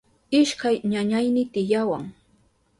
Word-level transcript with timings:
Ishkay 0.39 0.75
ñañayni 0.91 1.43
tiyawan. 1.53 2.05